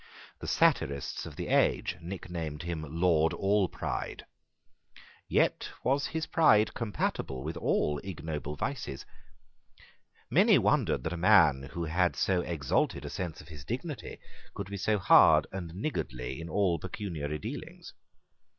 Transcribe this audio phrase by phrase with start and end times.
[0.39, 4.23] The satirists of the age nicknamed him Lord Allpride.
[5.29, 9.05] Yet was his pride compatible with all ignoble vices.
[10.31, 14.17] Many wondered that a man who had so exalted a sense of his dignity
[14.55, 17.93] could be so hard and niggardly in all pecuniary dealings.